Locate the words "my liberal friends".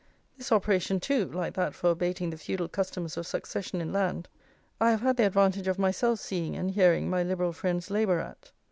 7.07-7.91